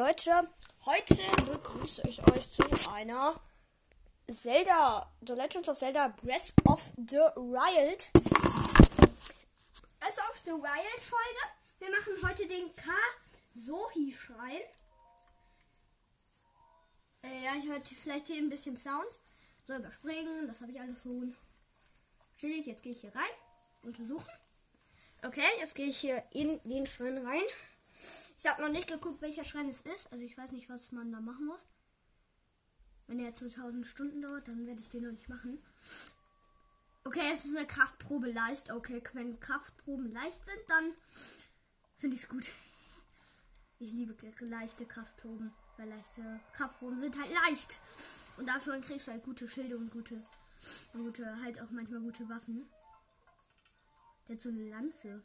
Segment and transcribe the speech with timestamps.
[0.00, 0.48] Leute,
[0.86, 3.38] heute begrüße ich euch zu einer
[4.32, 8.10] Zelda, The Legends of Zelda Breath of the Wild.
[10.00, 11.42] Breath of the Wild Folge.
[11.80, 14.62] Wir machen heute den Kasohi-Schrein.
[17.22, 19.20] Äh, ja, ich hört vielleicht hier ein bisschen Sounds.
[19.66, 21.36] So, überspringen, das habe ich alles schon.
[22.38, 23.34] Chillig, jetzt gehe ich hier rein.
[23.82, 24.32] Untersuchen.
[25.22, 27.44] Okay, jetzt gehe ich hier in den Schrein rein.
[28.40, 30.10] Ich habe noch nicht geguckt, welcher Schrein es ist.
[30.10, 31.66] Also ich weiß nicht, was man da machen muss.
[33.06, 35.58] Wenn der 2000 Stunden dauert, dann werde ich den noch nicht machen.
[37.04, 38.72] Okay, es ist eine Kraftprobe leicht.
[38.72, 40.94] Okay, wenn Kraftproben leicht sind, dann
[41.98, 42.50] finde ich es gut.
[43.78, 45.52] Ich liebe leichte Kraftproben.
[45.76, 47.76] Weil leichte Kraftproben sind halt leicht.
[48.38, 50.18] Und dafür kriegst du halt gute Schilde und gute,
[50.94, 52.70] gute halt auch manchmal gute Waffen.
[54.28, 55.22] Der hat so eine Lanze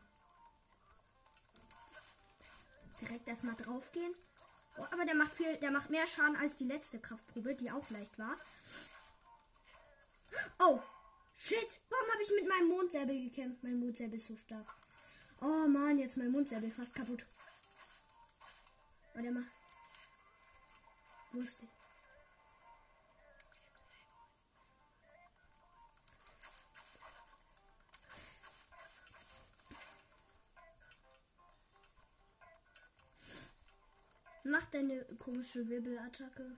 [3.02, 4.14] direkt erstmal draufgehen.
[4.78, 7.90] Oh, aber der macht viel, der macht mehr Schaden als die letzte Kraftprobe, die auch
[7.90, 8.36] leicht war.
[10.60, 10.82] Oh,
[11.38, 13.64] shit, warum habe ich mit meinem Mondsäbel gekämpft?
[13.64, 14.76] Mein Mondsäbel ist so stark.
[15.42, 17.26] Oh man, jetzt mein Mondsäbel fast kaputt.
[19.16, 19.52] Oh, der macht.
[21.32, 21.68] Wusste.
[34.48, 36.56] Mach deine komische Wirbelattacke.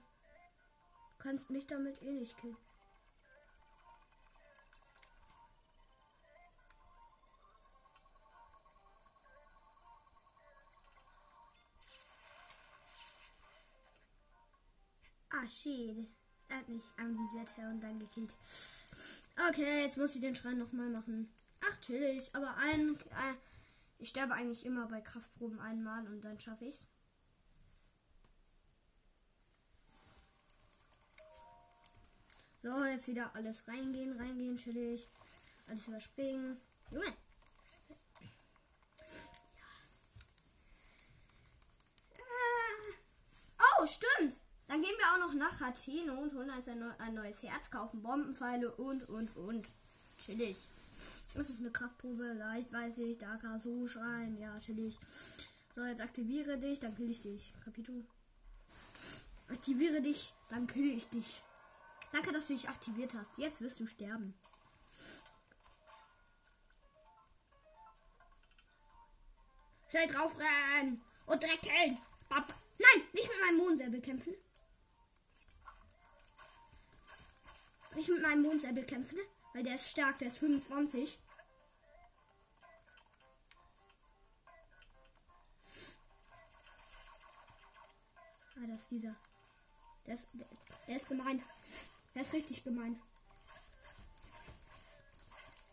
[1.18, 2.58] Kannst mich damit eh nicht killen.
[15.30, 16.06] Ah, shit.
[16.48, 18.36] Er hat mich anvisiert und dann gekillt.
[19.48, 21.32] Okay, jetzt muss ich den Schrein nochmal machen.
[21.62, 22.34] Ach, chillig.
[22.34, 23.34] Aber ein, äh,
[23.98, 26.90] ich sterbe eigentlich immer bei Kraftproben einmal und dann schaffe ich's.
[32.62, 35.08] So, jetzt wieder alles reingehen, reingehen, chillig.
[35.68, 36.60] Alles überspringen.
[36.90, 37.12] Junge.
[43.80, 44.40] Oh, stimmt.
[44.66, 48.02] Dann gehen wir auch noch nach Hateno und holen uns ein, ein neues Herz, kaufen
[48.02, 49.66] Bombenpfeile und, und, und.
[50.18, 50.56] Chillig.
[51.34, 53.18] Das ist eine Kraftprobe, leicht weiß ich.
[53.18, 54.36] Da kann so schreien.
[54.40, 54.98] Ja, chillig.
[55.76, 57.54] So, jetzt aktiviere dich, dann kill ich dich.
[57.64, 57.92] Kapito.
[59.48, 61.42] Aktiviere dich, dann kill ich dich.
[62.12, 63.36] Danke, dass du dich aktiviert hast.
[63.36, 64.34] Jetzt wirst du sterben.
[69.88, 71.98] Schnell drauf rennen und direkt killen.
[72.30, 74.34] Nein, nicht mit meinem Mondsäbel kämpfen.
[77.94, 79.18] Nicht mit meinem Mondsäbel kämpfen,
[79.54, 81.18] weil der ist stark, der ist 25.
[88.56, 89.16] Ah, das ist dieser.
[90.06, 90.46] Der ist, der,
[90.86, 91.42] der ist gemein.
[92.18, 93.00] Der ist richtig gemein.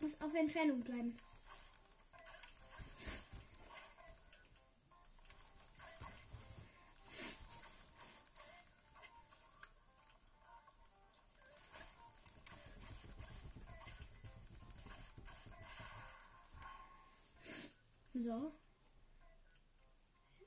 [0.00, 1.18] Muss auf Entfernung bleiben.
[18.14, 18.52] So.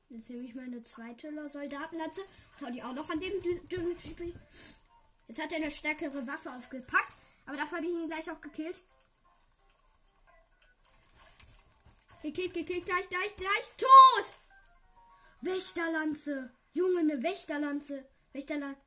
[0.08, 2.22] Jetzt nehme ich meine zweite Soldatenlatze.
[2.58, 4.34] Schau die auch noch an dem dünnen Spiel.
[5.30, 7.14] Jetzt hat er eine stärkere Waffe aufgepackt.
[7.46, 8.82] Aber dafür habe ich ihn gleich auch gekillt.
[12.24, 13.70] Gekillt, gekillt, gleich, gleich, gleich.
[13.78, 14.34] Tot!
[15.42, 16.52] Wächterlanze.
[16.74, 18.10] Junge, eine Wächterlanze.
[18.34, 18.82] Wächterlanze.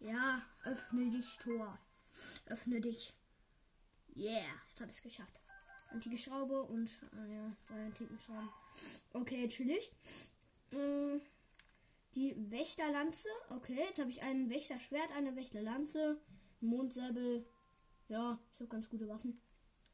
[0.00, 1.78] Ja, öffne dich, Tor.
[2.46, 3.14] Öffne dich.
[4.16, 5.40] Yeah, jetzt habe ich es geschafft.
[5.90, 8.50] Antike Schraube und ah ja, drei antiken Schrauben.
[9.12, 9.92] Okay, chillig.
[10.72, 11.20] Mm.
[12.14, 13.28] Die Wächterlanze.
[13.50, 16.20] Okay, jetzt habe ich ein Wächterschwert, eine Wächterlanze,
[16.60, 17.46] Mondsäbel.
[18.08, 19.40] Ja, ich habe ganz gute Waffen.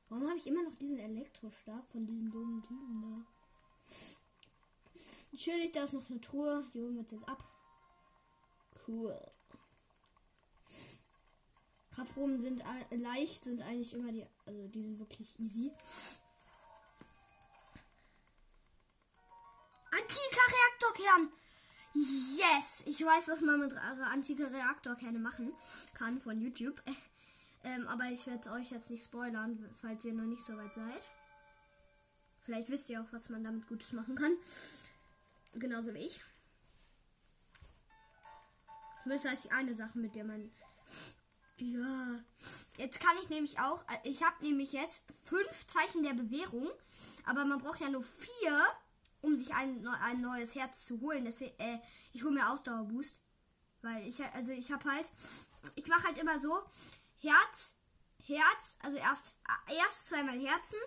[0.08, 3.26] Warum habe ich immer noch diesen Elektrostab von diesen dummen Typen da?
[5.32, 6.64] Natürlich, da ist noch eine Truhe.
[6.72, 7.42] Die holen wir jetzt ab.
[8.86, 9.18] Cool.
[11.90, 14.26] Kraftproben sind leicht, sind eigentlich immer die.
[14.46, 15.72] Also die sind wirklich easy.
[19.90, 21.32] Antiker Reaktorkern!
[21.94, 22.82] Yes!
[22.86, 25.52] Ich weiß, was man mit antike Reaktorkerne machen
[25.94, 26.80] kann von YouTube.
[27.66, 31.08] Ähm, aber ich werde euch jetzt nicht spoilern, falls ihr noch nicht so weit seid.
[32.42, 34.36] Vielleicht wisst ihr auch, was man damit Gutes machen kann.
[35.54, 36.20] Genauso wie ich.
[39.06, 40.50] Das heißt die eine Sache, mit der man.
[41.56, 42.20] Ja.
[42.76, 43.82] Jetzt kann ich nämlich auch.
[44.02, 46.68] Ich habe nämlich jetzt fünf Zeichen der Bewährung.
[47.24, 48.66] Aber man braucht ja nur vier
[49.24, 51.24] um sich ein, ein neues Herz zu holen.
[51.24, 51.78] Deswegen, äh,
[52.12, 53.18] ich hole mir Ausdauerboost.
[53.82, 55.10] Weil ich, also ich habe halt,
[55.74, 56.62] ich mache halt immer so,
[57.20, 57.74] Herz,
[58.22, 59.34] Herz, also erst,
[59.68, 60.78] erst zweimal Herzen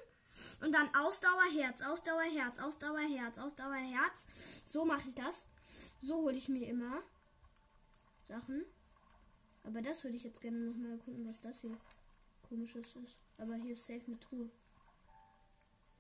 [0.61, 4.63] und dann Ausdauer, Herz, Ausdauer, Herz, Ausdauer, Herz, Ausdauer, Herz.
[4.65, 5.45] So mache ich das.
[6.01, 7.03] So hole ich mir immer
[8.27, 8.65] Sachen.
[9.63, 11.77] Aber das würde ich jetzt gerne noch mal gucken, was das hier
[12.47, 13.17] komisches ist.
[13.37, 14.49] Aber hier ist safe eine Truhe.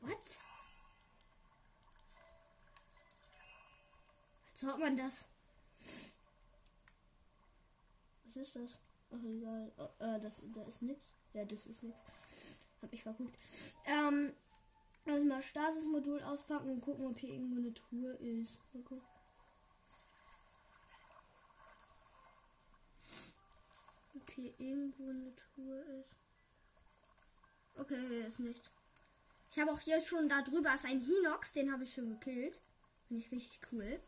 [0.01, 0.56] What?
[4.59, 5.25] Als ob man das.
[8.25, 8.79] Was ist das?
[9.11, 9.71] Ach egal.
[9.77, 11.13] Oh, äh, das, da ist nix.
[11.33, 11.99] Ja, das ist nix.
[12.81, 13.37] Hab ich verguckt.
[13.85, 14.33] Ähm,
[15.05, 18.59] also mal Stasis-Modul auspacken und gucken, ob hier irgendwo eine Truhe ist.
[18.73, 18.99] Okay.
[24.15, 26.15] Ob hier irgendwo eine Truhe ist.
[27.75, 28.71] Okay, hier ist nichts.
[29.51, 32.59] Ich habe auch hier schon da drüber ist ein Hinox, den habe ich schon gekillt.
[33.07, 34.01] Finde ich richtig cool.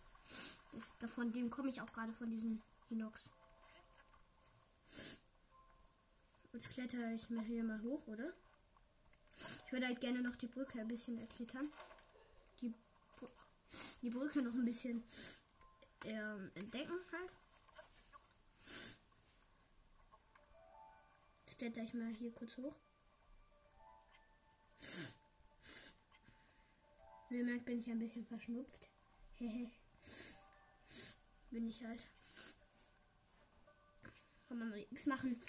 [0.73, 3.31] Ist, von dem komme ich auch gerade von diesem Hinox.
[6.53, 8.33] Jetzt klettere ich mir hier mal hoch, oder?
[9.65, 11.69] Ich würde halt gerne noch die Brücke ein bisschen erklettern.
[12.61, 12.73] Die,
[14.01, 15.03] die Brücke noch ein bisschen
[16.05, 17.31] ähm, entdecken halt.
[21.45, 22.75] Jetzt kletter ich mal hier kurz hoch.
[27.29, 28.89] Wie ihr merkt, bin ich ein bisschen verschnupft.
[31.51, 32.07] Bin ich halt.
[34.47, 35.41] Kann man nichts machen.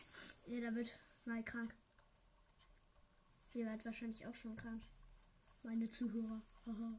[0.46, 1.74] Jeder wird mal krank.
[3.52, 4.82] Ihr werdet wahrscheinlich auch schon krank.
[5.62, 6.42] Meine Zuhörer.
[6.66, 6.98] Haha.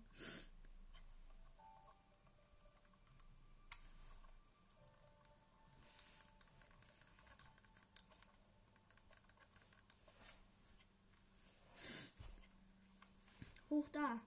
[13.70, 14.20] Hoch da.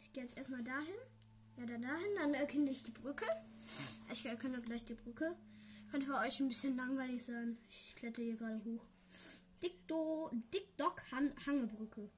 [0.00, 0.94] Ich gehe jetzt erstmal dahin.
[1.56, 2.14] Ja, dann dahin.
[2.16, 3.26] Dann erkenne ich die Brücke.
[4.12, 5.36] Ich erkenne gleich die Brücke.
[5.90, 7.58] Könnte für euch ein bisschen langweilig sein.
[7.68, 8.84] Ich kletter hier gerade hoch.
[9.62, 12.10] Dickdo, Dickdock Han, Hangebrücke.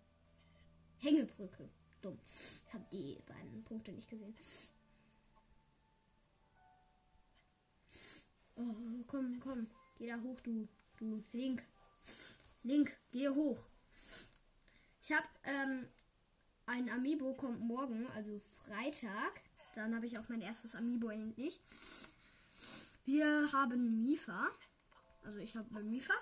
[0.99, 1.69] Hängebrücke.
[2.03, 2.19] Dumm.
[2.33, 4.35] Ich habe die beiden Punkte nicht gesehen.
[8.57, 9.67] Oh, komm, komm.
[9.99, 10.69] Geh da hoch, du.
[10.97, 11.23] Du.
[11.33, 11.63] Link.
[12.63, 13.67] Link, geh hoch.
[15.03, 15.87] Ich habe ähm,
[16.67, 19.41] ein Amiibo kommt morgen, also Freitag.
[19.75, 21.61] Dann habe ich auch mein erstes Amiibo endlich.
[23.05, 24.49] Wir haben Mifa.
[25.23, 26.15] Also ich habe Mifa.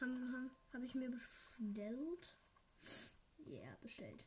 [0.00, 2.34] Habe hab, hab ich mir bestellt.
[3.46, 4.24] Ja, yeah, bestellt.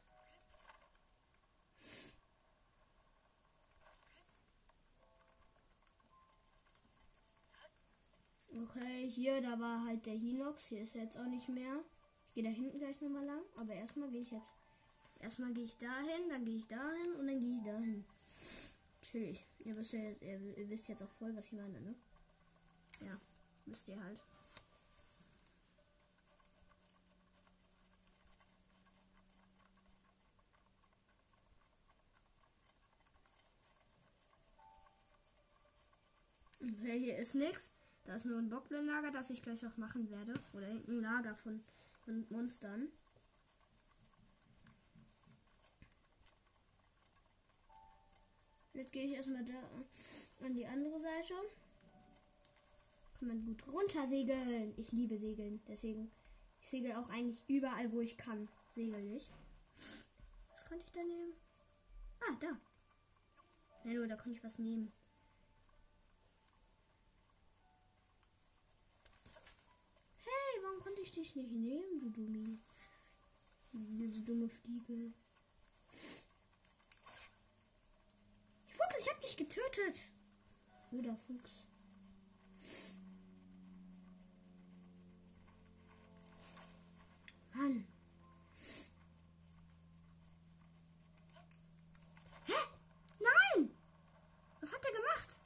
[8.56, 10.66] Okay, hier, da war halt der Hinox.
[10.68, 11.84] Hier ist er jetzt auch nicht mehr.
[12.28, 13.42] Ich gehe da hinten gleich nochmal lang.
[13.58, 14.54] Aber erstmal gehe ich jetzt.
[15.24, 18.04] Erstmal gehe ich dahin, dann gehe ich dahin und dann gehe ich dahin.
[19.02, 19.46] Chillig.
[19.60, 21.96] Ihr wisst, ja jetzt, ihr, wisst jetzt auch voll, was ich meine, ne?
[23.00, 23.18] Ja,
[23.66, 24.22] wisst ihr halt.
[36.60, 37.72] Okay, hier ist nichts.
[38.04, 40.34] Da ist nur ein Bockblin-Lager, das ich gleich auch machen werde.
[40.52, 41.64] Oder ein Lager von,
[42.04, 42.90] von Monstern.
[48.74, 49.54] Jetzt gehe ich erstmal da
[50.46, 51.34] an die andere Seite.
[53.20, 54.74] Kann man gut runter segeln.
[54.78, 55.62] Ich liebe Segeln.
[55.68, 56.12] Deswegen,
[56.62, 58.50] ich segel auch eigentlich überall, wo ich kann.
[58.72, 59.30] Segel ich.
[60.52, 61.34] Was konnte ich da nehmen?
[62.20, 62.58] Ah, da.
[63.86, 64.92] Hallo, da konnte ich was nehmen.
[70.18, 72.60] Hey, warum konnte ich dich nicht nehmen, du Dummi?
[73.74, 75.14] Diese dumme Fliege.
[75.92, 76.26] Fuchs,
[79.04, 80.02] ich hab dich getötet.
[80.92, 81.68] Oder Fuchs.
[87.64, 87.86] Mann.
[92.46, 92.54] Hä?
[93.20, 93.70] Nein!
[94.60, 95.40] Was hat der gemacht?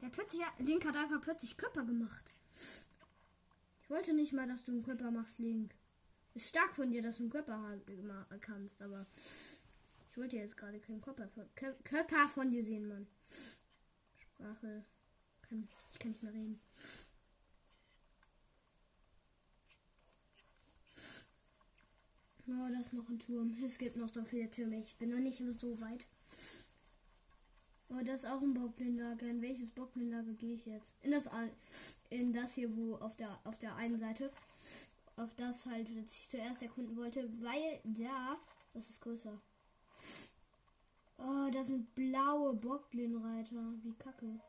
[0.00, 2.32] Der plötzlich, Link hat einfach plötzlich Körper gemacht.
[3.82, 5.74] Ich wollte nicht mal, dass du einen Körper machst, Link.
[6.34, 7.78] Ist stark von dir, dass du einen Körper
[8.40, 9.06] kannst, aber
[10.14, 11.44] ich wollte jetzt gerade keinen Körper von,
[11.82, 13.08] Körper von dir sehen, Mann.
[14.16, 14.84] Sprache.
[15.42, 16.60] Kann, ich kann nicht mehr reden.
[22.46, 23.56] Oh, da ist noch ein Turm.
[23.64, 24.78] Es gibt noch so viele Türme.
[24.78, 26.06] Ich bin noch nicht so weit.
[27.88, 29.26] Oh, das ist auch ein Bockblinlager.
[29.26, 30.94] In welches Bockblinlager gehe ich jetzt?
[31.02, 31.28] In das
[32.10, 34.30] in das hier, wo auf der auf der einen Seite
[35.16, 38.36] auf das halt, das ich zuerst erkunden wollte, weil da
[38.74, 39.40] Das ist größer.
[41.18, 43.74] Oh, da sind blaue Bockblindreiter.
[43.82, 44.40] Wie kacke.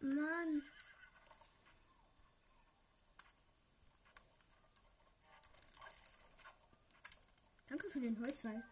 [0.00, 0.62] Mann.
[7.68, 8.62] Danke für den Holzfall.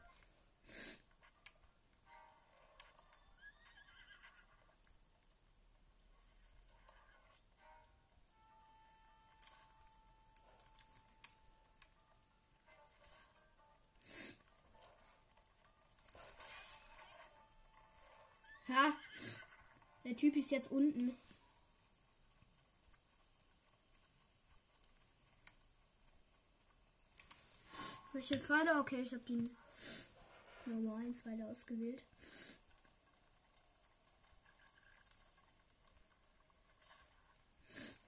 [20.13, 21.17] Der Typ ist jetzt unten.
[28.13, 28.79] Welche Pfeile?
[28.79, 29.49] Okay, ich habe die
[30.67, 32.05] normalen Pfeile ausgewählt.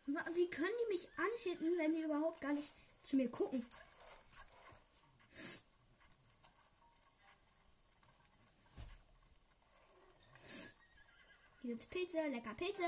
[0.05, 2.71] Wie können die mich anhitten, wenn die überhaupt gar nicht
[3.03, 3.65] zu mir gucken?
[11.65, 12.83] Hier gibt's Pilze, lecker Pilze.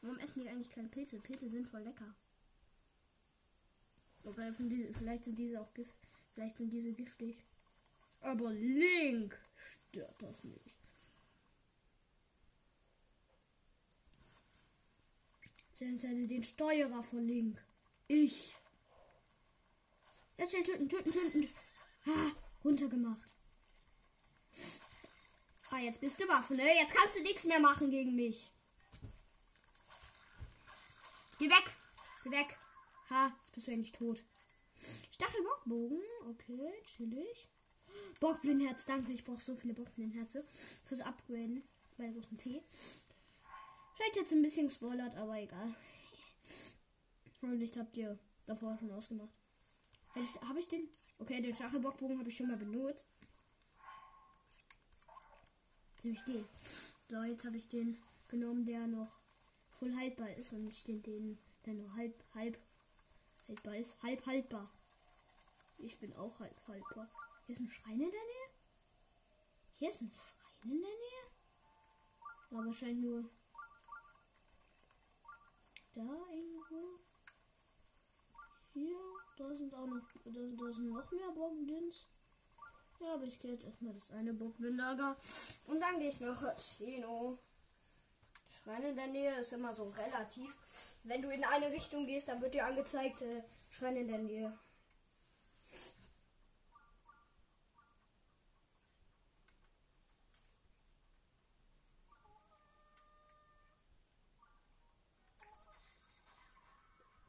[0.00, 1.18] Warum essen die eigentlich keine Pilze?
[1.18, 2.14] Pilze sind voll lecker.
[4.22, 4.52] Okay,
[4.96, 5.92] vielleicht sind diese auch gift.
[6.34, 7.36] Vielleicht sind diese giftig.
[8.20, 10.76] Aber Link stört das nicht.
[15.74, 17.60] Zählen den Steuerer von Link.
[18.06, 18.54] Ich.
[20.36, 21.48] Jetzt schnell töten, töten, töten.
[22.06, 23.37] Ha, runtergemacht.
[25.70, 26.64] Ah, jetzt bist du Waffe, ne?
[26.64, 28.50] Jetzt kannst du nichts mehr machen gegen mich.
[31.38, 31.76] Geh weg.
[32.24, 32.56] Geh weg.
[33.10, 34.24] Ha, jetzt bist du ja nicht tot.
[35.12, 36.00] Stachelbockbogen.
[36.30, 37.48] Okay, chillig.
[38.20, 39.12] Bockblindherz, danke.
[39.12, 40.44] Ich brauche so viele Bockblindherze
[40.84, 41.62] fürs Upgraden
[41.96, 42.62] bei der großen Fee.
[43.96, 45.74] Vielleicht jetzt ein bisschen gespoilert, aber egal.
[47.42, 49.32] Und nicht habt ihr davor schon ausgemacht.
[50.48, 50.88] Habe ich den?
[51.18, 53.06] Okay, den Stachelbockbogen habe ich schon mal benutzt.
[56.02, 56.44] Nämlich den.
[57.08, 59.18] So, jetzt habe ich den genommen, der noch
[59.68, 62.58] voll haltbar ist und nicht den, den der nur halb, halb
[63.46, 64.02] haltbar ist.
[64.02, 64.70] Halb haltbar.
[65.78, 67.10] Ich bin auch halb haltbar.
[67.46, 68.50] Hier ist ein Schrein in der Nähe.
[69.76, 71.30] Hier ist ein Schrein in der Nähe.
[72.50, 73.30] Aber wahrscheinlich nur
[75.94, 77.00] da irgendwo.
[78.72, 78.98] Hier,
[79.36, 82.06] da sind auch noch, da, da sind noch mehr Bombdins.
[83.00, 85.16] Ja, aber ich gehe jetzt erstmal das eine Bockblindlager.
[85.66, 87.38] Und dann gehe ich noch Chino.
[88.48, 90.54] Schrein in der Nähe ist immer so relativ.
[91.04, 94.58] Wenn du in eine Richtung gehst, dann wird dir angezeigt, äh, Schrein in der Nähe.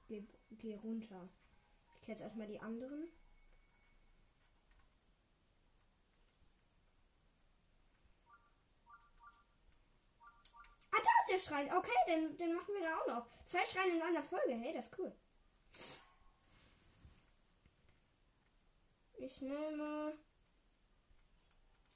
[0.08, 1.30] Geh, geh runter.
[1.96, 3.08] Ich kenne jetzt erstmal die anderen.
[11.30, 11.72] Der Schrein.
[11.72, 13.46] Okay, den, den machen wir da auch noch.
[13.46, 14.54] Zwei Schreine in einer Folge.
[14.54, 15.14] Hey, das ist cool.
[19.18, 20.18] Ich nehme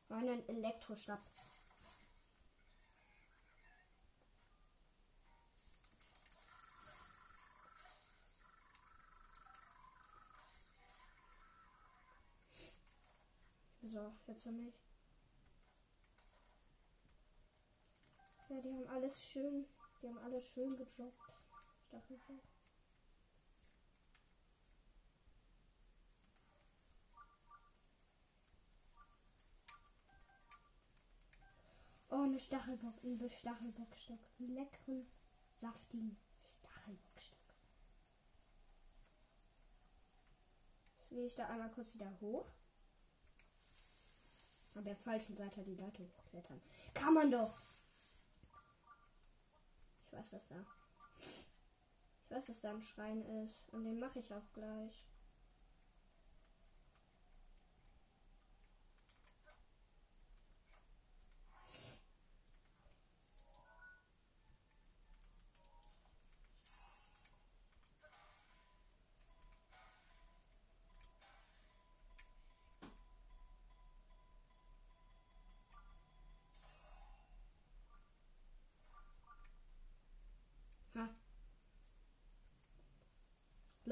[0.10, 1.22] einen Elektrostab.
[13.82, 14.74] So, jetzt haben
[18.54, 19.66] Ja, die haben alles schön,
[20.00, 21.18] die haben alles schön gedroppt.
[21.88, 22.44] Stachelbock.
[32.10, 34.20] Oh, eine Stachelbock, ein Stachelbockstock.
[34.38, 35.08] Einen leckeren,
[35.60, 36.16] saftigen
[36.60, 37.40] Stachelbockstock.
[40.92, 42.52] Jetzt gehe ich da einmal kurz wieder hoch.
[44.76, 46.62] An der falschen Seite die Leiter hochklettern.
[46.94, 47.73] Kann man doch!
[50.14, 50.66] Ich weiß, dass da.
[51.18, 53.68] Ich weiß, dass da ein Schrein ist.
[53.74, 54.94] Und den mache ich auch gleich.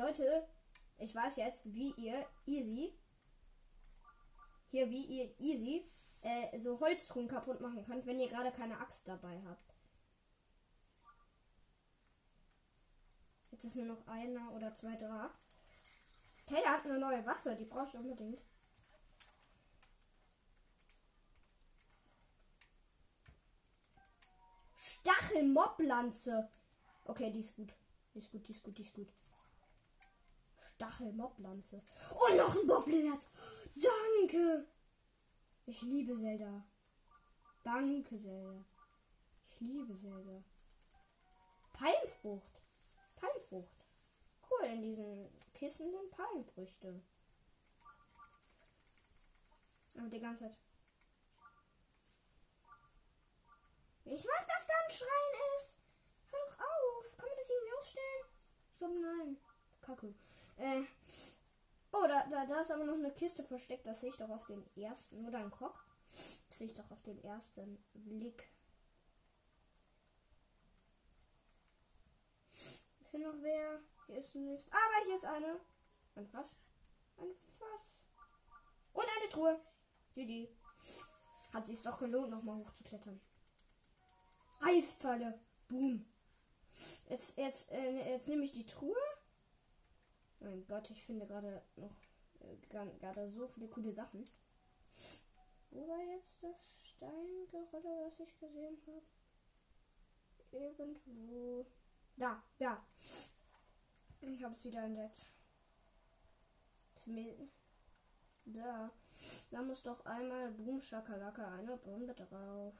[0.01, 0.47] Leute,
[0.97, 2.91] ich weiß jetzt, wie ihr easy
[4.71, 5.85] hier wie ihr easy
[6.23, 9.75] äh, so Holztruhen kaputt machen könnt, wenn ihr gerade keine Axt dabei habt.
[13.51, 15.29] Jetzt ist nur noch einer oder zwei da.
[16.49, 18.41] Der hat eine neue Waffe, die brauchst du unbedingt.
[24.75, 26.49] Stachelmoblanze.
[27.05, 27.75] Okay, die ist gut.
[28.15, 29.07] Die ist gut, die ist gut, die ist gut.
[30.81, 31.83] Stachelmoblanze.
[32.15, 33.27] Oh, noch ein Goblinherz.
[33.75, 34.65] Danke.
[35.67, 36.65] Ich liebe Zelda.
[37.63, 38.65] Danke, Zelda.
[39.47, 40.43] Ich liebe Zelda.
[41.73, 42.63] Palmfrucht.
[43.15, 43.85] Palmfrucht.
[44.49, 46.99] Cool, in diesen Kissen sind Palmfrüchte.
[49.97, 50.57] Aber die ganze Zeit.
[54.05, 55.75] Ich weiß, dass da ein Schrein ist.
[56.31, 57.17] Hör doch auf.
[57.17, 58.25] Kann man das irgendwie ausstellen?
[58.71, 59.37] Ich glaube, nein.
[59.81, 60.15] Kacke.
[60.61, 60.83] Äh.
[61.91, 63.85] Oh, da, da, da ist aber noch eine Kiste versteckt.
[63.87, 65.25] Das sehe ich doch auf den ersten.
[65.25, 65.73] Oder ein Krog.
[66.11, 68.47] Das sehe ich doch auf den ersten Blick.
[72.53, 73.79] Ist hier noch wer?
[74.05, 74.71] Hier ist nichts.
[74.71, 75.59] Aber hier ist eine.
[76.15, 76.55] Ein Fass.
[77.17, 77.99] Ein Fass.
[78.93, 79.59] Und eine Truhe.
[80.15, 80.47] Die.
[81.53, 83.19] Hat sich doch gelohnt, nochmal hochzuklettern.
[84.61, 85.39] Eisfalle.
[85.67, 86.05] Boom.
[87.09, 88.95] Jetzt, jetzt, äh, jetzt nehme ich die Truhe.
[90.41, 91.95] Mein Gott, ich finde gerade noch
[92.39, 92.57] äh,
[92.99, 94.25] gerade so viele coole Sachen.
[95.69, 99.03] Wo war jetzt das Steingerölle, was ich gesehen habe?
[100.51, 101.65] Irgendwo.
[102.17, 102.83] Da, da.
[104.19, 105.25] Ich habe es wieder entdeckt.
[108.45, 108.91] Da.
[109.51, 112.73] Da muss doch einmal Boom Schakalaka eine Bombe drauf.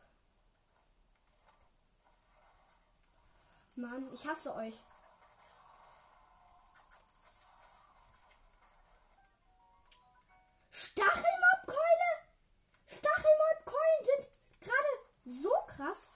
[3.75, 4.79] Mann, ich hasse euch.
[10.91, 12.11] Stachelmobkeule!
[12.85, 14.29] Stachelmobkeulen sind
[14.59, 14.87] gerade
[15.23, 16.09] so krass.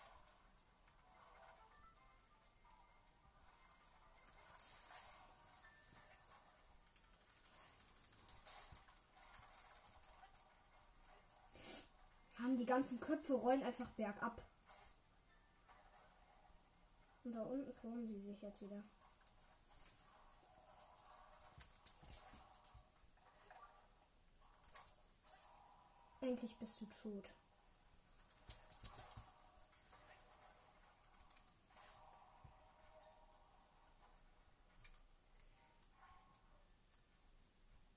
[12.38, 14.44] Haben die ganzen Köpfe rollen einfach bergab.
[17.24, 18.84] Und da unten formen sie sich jetzt wieder.
[26.26, 27.36] Endlich bist du tot.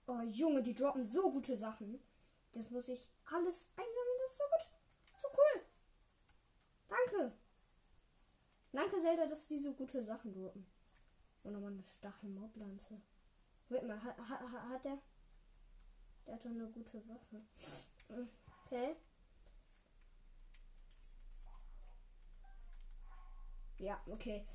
[0.07, 1.99] Oh Junge, die droppen so gute Sachen.
[2.53, 4.19] Das muss ich alles einsammeln.
[4.21, 5.23] Das ist so gut.
[5.23, 5.65] So cool.
[6.89, 7.39] Danke.
[8.73, 10.67] Danke, Zelda, dass die so gute Sachen droppen.
[11.45, 13.01] Und nochmal eine Stachelmoblanze.
[13.71, 14.99] Wait mal, hat, hat, hat der.
[16.27, 17.43] Der hat doch eine gute Waffe.
[18.09, 18.97] Okay.
[23.79, 24.47] Ja, okay.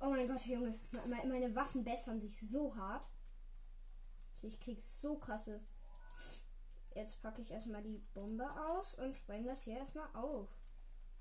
[0.00, 0.78] Oh mein Gott, Junge.
[1.06, 3.08] Meine Waffen bessern sich so hart.
[4.42, 5.60] Ich krieg so krasse.
[6.94, 10.48] Jetzt packe ich erstmal die Bombe aus und spreng das hier erstmal auf.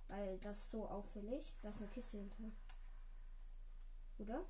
[0.07, 1.53] Weil das ist so auffällig.
[1.61, 2.51] Da ist eine Kiste hinter.
[4.17, 4.45] Oder?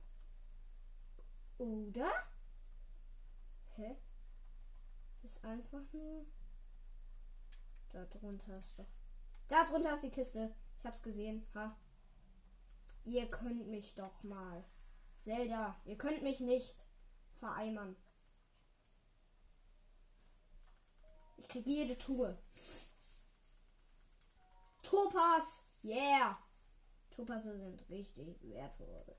[1.58, 2.12] Oder?
[3.76, 3.96] Hä?
[5.24, 6.26] Ist einfach nur.
[7.93, 8.88] Da drunter ist doch.
[9.47, 10.53] Da drunter ist die Kiste.
[10.79, 11.45] Ich hab's gesehen.
[11.53, 11.77] Ha.
[13.06, 14.63] Ihr könnt mich doch mal.
[15.19, 16.86] Zelda, ihr könnt mich nicht
[17.36, 17.95] vereimern.
[21.38, 22.38] Ich krieg jede Truhe.
[24.82, 25.63] Topas.
[25.84, 26.39] Yeah.
[27.12, 29.15] Topasse sind richtig wertvoll.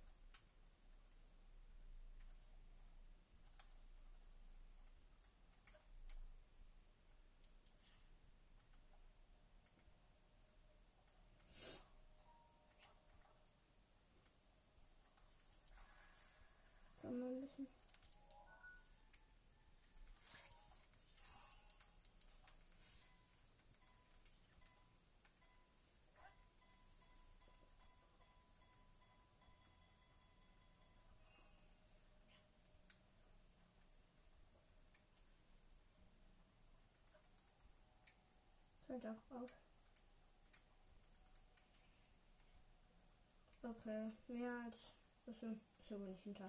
[38.94, 39.50] Hört auch auf.
[43.60, 44.76] Okay, mehr als.
[45.26, 46.48] Das ist wohl nicht hinter.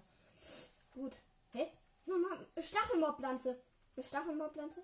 [0.92, 1.16] Gut.
[1.54, 1.72] Hä?
[2.06, 2.46] Nochmal.
[2.60, 3.64] Stachelmobpflanze.
[3.96, 4.84] Eine Stachelmobpflanze?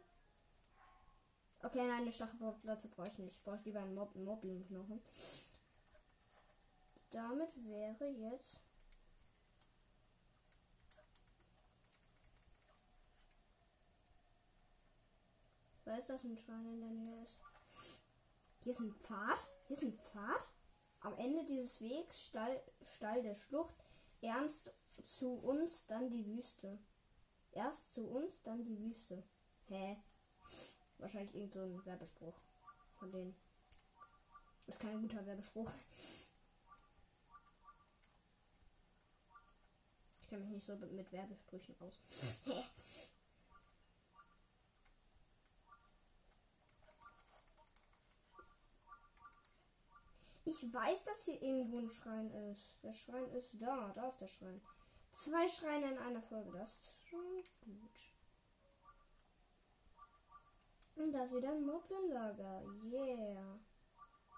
[1.61, 3.35] Okay, nein, eine Stachelmobpflanze brauche ich nicht.
[3.35, 4.99] Ich brauche lieber einen Mob Moblin-Knochen.
[7.11, 8.59] Damit wäre jetzt.
[15.91, 17.37] Weiß, dass ein Schwein in der Nähe ist.
[18.63, 19.51] Hier ist ein Pfad.
[19.67, 20.53] Hier ist ein Pfad.
[21.01, 23.75] Am Ende dieses Wegs Stall, Stall der Schlucht.
[24.21, 24.71] Ernst
[25.03, 26.79] zu uns dann die Wüste.
[27.53, 29.23] Erst zu uns, dann die Wüste.
[29.67, 29.97] Hä?
[30.99, 32.39] Wahrscheinlich irgend so ein Werbespruch
[32.99, 33.35] von denen.
[34.67, 35.69] Ist kein guter Werbespruch.
[40.21, 41.99] Ich kenne mich nicht so mit Werbesprüchen aus.
[50.43, 52.83] Ich weiß, dass hier irgendwo ein Schrein ist.
[52.83, 53.91] Der Schrein ist da.
[53.93, 54.61] Da ist der Schrein.
[55.11, 56.51] Zwei Schreine in einer Folge.
[56.51, 58.13] Das ist schon gut.
[60.95, 62.63] Und da ist wieder ein Moblin-Lager.
[62.83, 63.59] Yeah.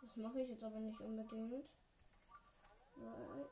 [0.01, 1.67] Das mache ich jetzt aber nicht unbedingt.
[2.95, 3.49] Weil,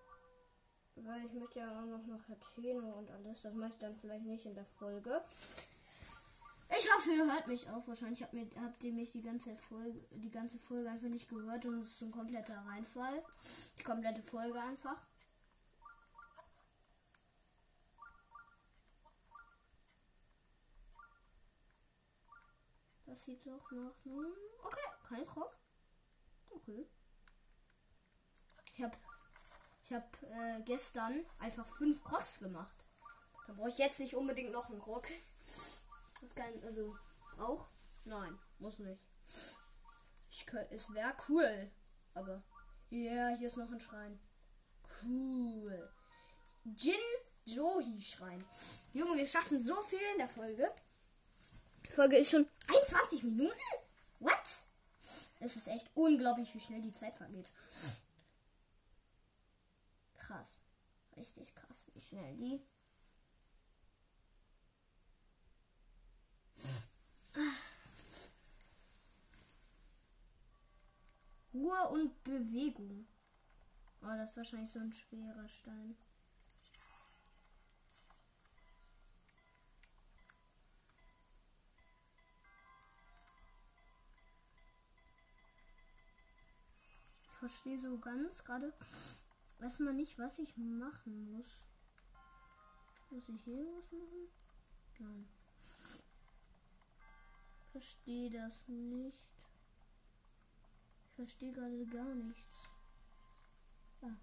[0.95, 3.41] weil ich möchte ja auch noch nach Hateno und alles.
[3.41, 5.23] Das mache ich dann vielleicht nicht in der Folge.
[6.77, 7.85] Ich hoffe, ihr hört mich auch.
[7.87, 11.65] Wahrscheinlich habt, mir, habt ihr mich die ganze, Folge, die ganze Folge einfach nicht gehört
[11.65, 13.21] und es ist ein kompletter Reinfall.
[13.77, 14.97] Die komplette Folge einfach.
[23.05, 24.33] Das sieht doch nach einem.
[24.63, 25.57] Okay, kein Krog.
[26.51, 26.87] Okay.
[28.75, 28.97] Ich habe
[29.83, 32.85] ich hab, äh, gestern einfach fünf Crocs gemacht.
[33.45, 35.05] Da brauche ich jetzt nicht unbedingt noch einen Krog.
[36.21, 36.95] Das kann, also,
[37.39, 37.67] auch?
[38.05, 39.01] Nein, muss nicht.
[40.29, 41.71] Ich könnte, es wäre cool.
[42.13, 42.43] Aber,
[42.89, 44.19] ja, yeah, hier ist noch ein Schrein.
[45.03, 45.91] Cool.
[46.63, 46.93] Jin
[47.45, 48.43] Johi Schrein.
[48.93, 50.71] Junge, wir schaffen so viel in der Folge.
[51.85, 53.59] Die Folge ist schon 21 Minuten?
[54.19, 54.35] What?
[55.39, 57.51] Es ist echt unglaublich, wie schnell die Zeit vergeht.
[60.17, 60.59] Krass.
[61.17, 62.61] Richtig krass, wie schnell die
[71.53, 73.05] Ruhe und Bewegung.
[74.01, 75.95] Oh, das ist wahrscheinlich so ein schwerer Stein.
[87.23, 88.73] Ich verstehe so ganz gerade
[89.59, 91.65] erstmal nicht, was ich machen muss.
[93.09, 94.29] Muss ich hier was machen?
[94.99, 95.40] Nein
[97.71, 99.25] verstehe das nicht.
[101.05, 102.69] Ich verstehe gerade gar nichts.
[104.01, 104.17] Ah.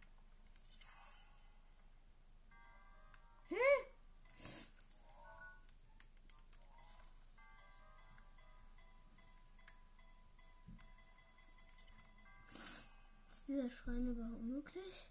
[13.31, 15.11] Ist dieser Schrein überhaupt möglich?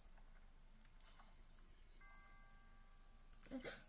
[3.49, 3.86] Äh.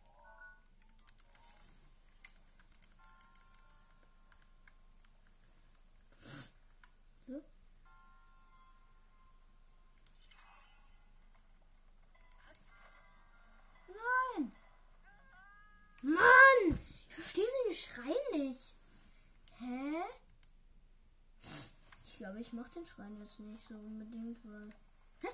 [22.48, 24.70] Ich mach den Schrein jetzt nicht so unbedingt, weil.
[25.20, 25.28] Hä?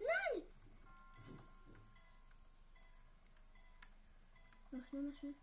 [0.00, 0.42] Nein!
[4.72, 5.34] Mach schnell, mach schnell.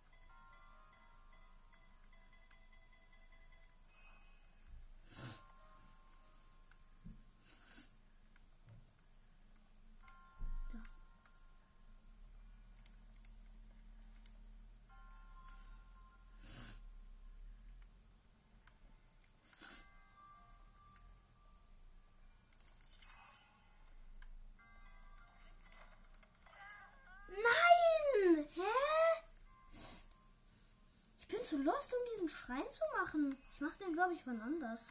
[31.64, 33.38] Lost, um diesen Schrein zu machen.
[33.54, 34.88] Ich mache den, glaube ich, wann anders.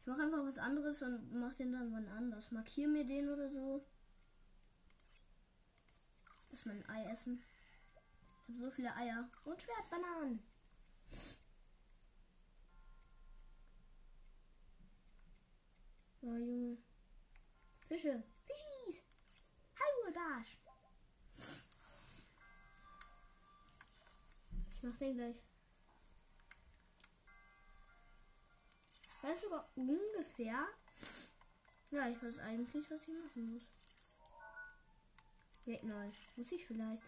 [0.00, 2.50] Ich mache einfach was anderes und mache den dann wann anders.
[2.50, 3.80] Markiere mir den oder so.
[6.50, 7.42] Lass mal ein Ei essen.
[8.46, 9.28] Ich habe so viele Eier.
[9.44, 10.42] Und Schwertbananen.
[16.20, 16.78] Oh, Junge.
[17.88, 18.22] Fische.
[18.46, 19.02] Fischis.
[19.78, 20.58] Hi, Barsch.
[24.84, 25.36] Mach den gleich.
[29.02, 30.66] Ich weiß sogar ungefähr.
[31.90, 33.62] Ja, ich weiß eigentlich, was ich machen muss.
[35.64, 36.10] Weg neu.
[36.36, 37.02] Muss ich vielleicht.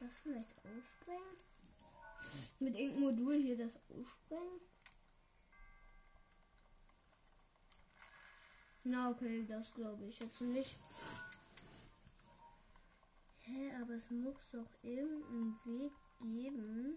[0.00, 1.36] Das vielleicht aussprengen?
[2.58, 4.60] Mit irgendeinem Modul hier das aussprengen?
[8.84, 10.74] Na, okay, das glaube ich jetzt nicht.
[13.44, 16.96] Hä, aber es muss doch irgendeinen Weg geben,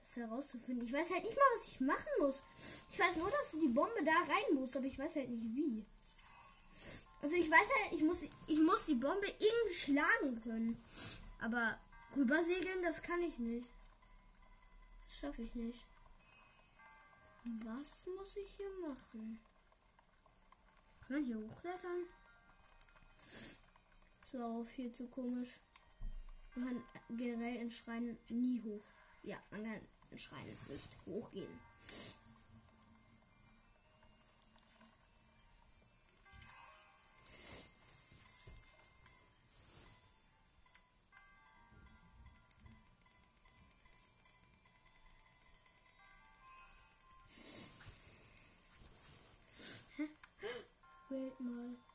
[0.00, 0.86] das herauszufinden.
[0.86, 2.42] Ich weiß halt nicht mal, was ich machen muss.
[2.90, 5.84] Ich weiß nur, dass die Bombe da rein muss, aber ich weiß halt nicht wie.
[7.20, 10.82] Also ich weiß ja, ich muss, ich muss die Bombe irgendwie schlagen können.
[11.40, 11.78] Aber
[12.16, 13.68] rübersegeln, das kann ich nicht.
[15.04, 15.84] Das schaffe ich nicht.
[17.64, 19.40] Was muss ich hier machen?
[21.00, 22.06] Kann man hier hochklettern?
[24.32, 25.60] War auch viel zu komisch.
[26.54, 26.82] Man kann
[27.18, 28.84] generell in Schreinen nie hoch.
[29.22, 31.60] Ja, man kann in Schreinen nicht hochgehen.
[51.10, 51.91] Wait mal.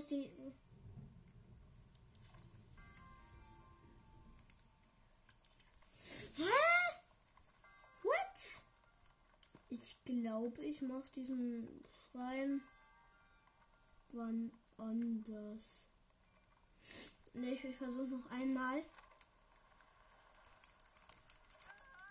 [0.00, 0.30] Muss die.
[6.36, 6.42] Hä?
[8.02, 8.62] What?
[9.68, 12.62] Ich glaube, ich mache diesen Schrein
[14.12, 15.88] wann anders.
[17.34, 18.82] Ne, ich, ich versuche noch einmal.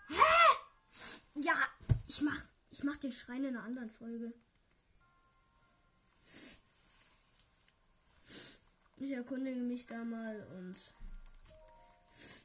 [0.08, 0.56] Hä?
[1.34, 1.54] Ja,
[2.06, 4.32] ich mach, ich mach den Schrein in einer anderen Folge.
[9.02, 10.76] Ich erkundige mich da mal und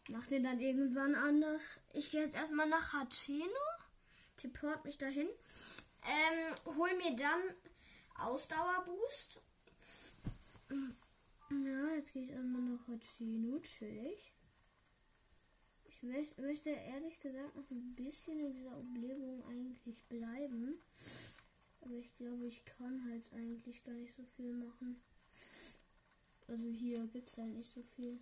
[0.09, 1.81] mach den dann irgendwann anders.
[1.91, 3.65] Ich gehe jetzt erstmal nach Hateno.
[4.37, 5.27] Tipport mich dahin.
[5.27, 7.41] Ähm, hol mir dann
[8.19, 9.41] Ausdauerboost.
[11.49, 14.31] Ja, jetzt gehe ich einmal nach Hateno, chillig.
[15.83, 16.03] Ich
[16.37, 20.79] möchte ehrlich gesagt noch ein bisschen in dieser Umgebung eigentlich bleiben.
[21.81, 25.01] Aber ich glaube, ich kann halt eigentlich gar nicht so viel machen.
[26.47, 28.19] Also hier gibt es halt nicht so viel.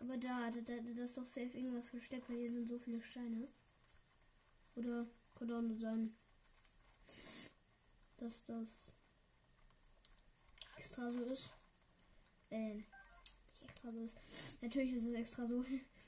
[0.00, 3.02] Aber da, da, da, da ist doch safe irgendwas versteckt, weil hier sind so viele
[3.02, 3.48] Steine.
[4.76, 6.14] Oder könnte auch nur sein,
[8.18, 8.92] dass das
[10.76, 11.50] extra so ist.
[12.50, 12.82] Äh,
[13.62, 14.16] extra so ist.
[14.62, 15.64] Natürlich ist es extra so.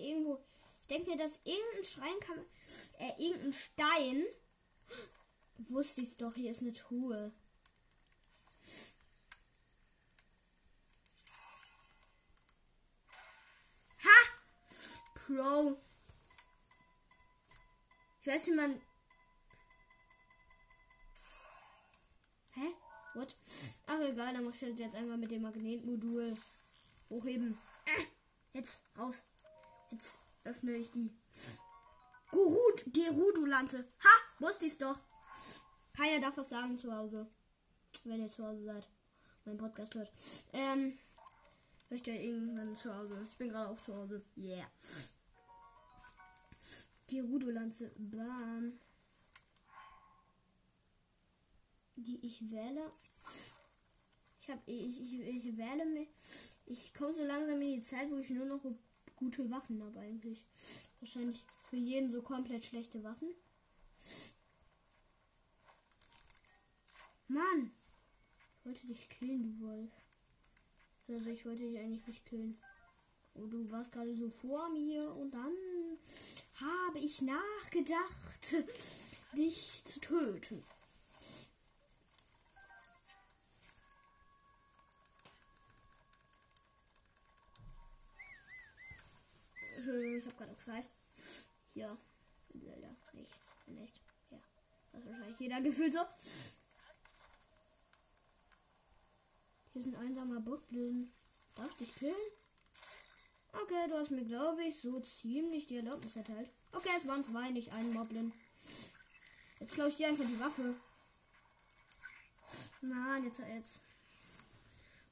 [0.00, 0.38] irgendwo.
[0.82, 2.38] Ich denke, dass irgendein Schrein kann.
[2.98, 4.24] Äh, irgendein Stein.
[5.68, 7.32] Wusste ich doch, hier ist eine Truhe.
[15.30, 15.76] Bro.
[18.20, 18.80] Ich weiß nicht, man.
[22.54, 22.66] Hä?
[23.14, 23.36] What?
[23.86, 26.36] Ach egal, dann machst du jetzt einfach mit dem Magnetmodul
[27.10, 27.56] hochheben.
[27.86, 29.22] Äh, jetzt raus.
[29.90, 31.10] Jetzt öffne ich die.
[32.30, 33.84] Gurut, Gerudo-Lanze.
[34.04, 34.98] Ha, wusste ich's doch.
[35.92, 37.26] Keiner darf was sagen zu Hause.
[38.04, 38.88] Wenn ihr zu Hause seid.
[39.44, 40.12] Mein Podcast hört.
[40.52, 40.98] Ähm,
[41.88, 43.26] möchte irgendwann zu Hause.
[43.28, 44.22] Ich bin gerade auch zu Hause.
[44.36, 44.66] Yeah.
[47.08, 47.90] Gerudo-Lanze.
[47.96, 48.78] Bam.
[51.96, 52.90] Die ich wähle.
[54.40, 56.08] Ich habe ich, ich, ich wähle mich.
[56.66, 58.64] Ich komme so langsam in die Zeit, wo ich nur noch
[59.20, 60.44] gute Waffen habe eigentlich.
[60.98, 63.28] Wahrscheinlich für jeden so komplett schlechte Waffen.
[67.28, 67.70] Mann!
[68.58, 69.90] Ich wollte dich killen, du Wolf.
[71.08, 72.56] Also ich wollte dich eigentlich nicht killen.
[73.34, 75.54] Und du warst gerade so vor mir und dann
[76.54, 78.54] habe ich nachgedacht,
[79.36, 80.62] dich zu töten.
[89.90, 90.88] Entschuldigung, ich habe gerade gefragt.
[91.72, 91.98] Hier.
[92.52, 93.32] Leider nicht.
[93.66, 94.00] Nicht.
[94.30, 94.38] Ja.
[94.92, 96.00] Das ist wahrscheinlich jeder gefühlt so.
[99.72, 101.10] Hier ist ein einsamer Bockblin.
[101.56, 102.14] Darf dich killen?
[103.52, 106.50] Okay, du hast mir, glaube ich, so ziemlich die Erlaubnis erteilt.
[106.72, 108.32] Okay, es waren zwei, nicht ein Moblin.
[109.58, 110.76] Jetzt klaue ich dir einfach die Waffe.
[112.80, 113.82] Nein, jetzt, jetzt.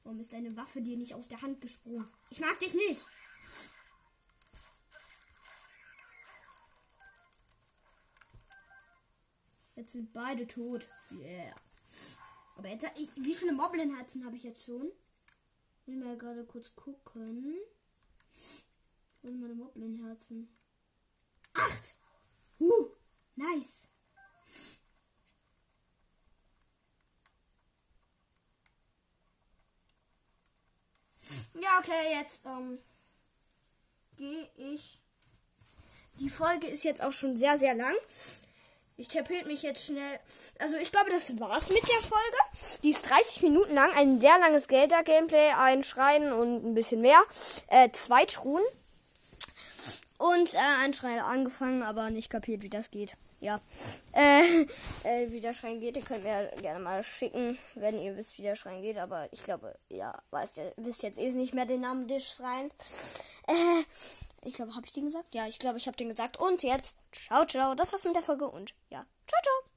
[0.05, 2.09] Warum ist deine Waffe dir nicht aus der Hand gesprungen?
[2.29, 3.01] Ich mag dich nicht.
[9.79, 10.89] Jetzt sind beide tot.
[11.09, 11.55] Yeah.
[12.57, 14.91] Aber jetzt, ich, wie viele Moblin-Herzen habe ich jetzt schon?
[15.81, 17.55] Ich will mal gerade kurz gucken.
[19.21, 20.53] Wo sind meine Moblin-Herzen?
[21.53, 21.95] Acht!
[22.59, 22.89] Uh,
[23.37, 23.87] nice.
[31.53, 32.79] Ja, okay, jetzt, ähm,
[34.17, 34.99] gehe ich.
[36.15, 37.95] Die Folge ist jetzt auch schon sehr, sehr lang.
[38.99, 40.19] Ich tapete mich jetzt schnell.
[40.59, 42.81] Also ich glaube, das war's mit der Folge.
[42.83, 43.89] Die ist 30 Minuten lang.
[43.95, 47.21] Ein sehr langes Gelder-Gameplay, ein Schreien und ein bisschen mehr.
[47.67, 48.63] Äh, zwei Truhen.
[50.17, 53.15] Und äh, ein Schrein angefangen, aber nicht kapiert, wie das geht.
[53.39, 53.61] Ja.
[54.11, 54.63] Äh,
[55.03, 58.41] äh, wie der Schrein geht, ihr könnt mir gerne mal schicken, wenn ihr wisst, wie
[58.41, 58.97] der Schrein geht.
[58.97, 62.73] Aber ich glaube, ja, weißt ihr, wisst jetzt eh nicht mehr den Namen des Schreins.
[63.47, 63.83] Äh,
[64.43, 65.33] ich glaube, habe ich den gesagt?
[65.33, 66.37] Ja, ich glaube, ich habe den gesagt.
[66.37, 67.75] Und jetzt, ciao, ciao.
[67.75, 69.68] Das war's mit der Folge und ja, ciao, ciao.